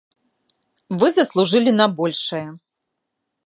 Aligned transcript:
Вы 1.03 1.07
заслужылі 1.19 1.71
на 1.79 1.87
большае. 2.03 2.45